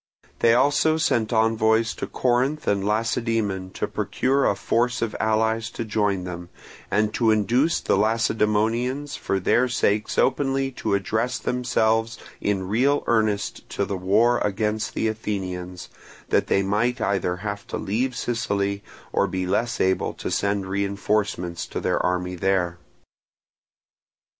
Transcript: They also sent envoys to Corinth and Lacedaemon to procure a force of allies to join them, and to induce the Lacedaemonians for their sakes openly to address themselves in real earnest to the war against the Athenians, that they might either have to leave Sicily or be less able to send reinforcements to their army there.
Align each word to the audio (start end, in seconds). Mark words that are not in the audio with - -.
They 0.39 0.55
also 0.55 0.97
sent 0.97 1.31
envoys 1.31 1.93
to 1.93 2.07
Corinth 2.07 2.65
and 2.67 2.83
Lacedaemon 2.83 3.69
to 3.73 3.87
procure 3.87 4.47
a 4.49 4.55
force 4.55 4.99
of 5.03 5.15
allies 5.19 5.69
to 5.69 5.85
join 5.85 6.23
them, 6.23 6.49
and 6.89 7.13
to 7.13 7.29
induce 7.29 7.79
the 7.79 7.95
Lacedaemonians 7.95 9.15
for 9.15 9.39
their 9.39 9.67
sakes 9.69 10.17
openly 10.17 10.71
to 10.71 10.95
address 10.95 11.37
themselves 11.37 12.17
in 12.41 12.67
real 12.67 13.03
earnest 13.05 13.69
to 13.69 13.85
the 13.85 13.95
war 13.95 14.39
against 14.39 14.95
the 14.95 15.07
Athenians, 15.07 15.87
that 16.29 16.47
they 16.47 16.63
might 16.63 16.99
either 16.99 17.35
have 17.35 17.67
to 17.67 17.77
leave 17.77 18.15
Sicily 18.17 18.83
or 19.13 19.27
be 19.27 19.45
less 19.45 19.79
able 19.79 20.15
to 20.15 20.31
send 20.31 20.65
reinforcements 20.65 21.67
to 21.67 21.79
their 21.79 22.03
army 22.03 22.33
there. 22.33 22.79